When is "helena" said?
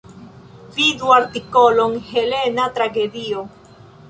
2.09-2.67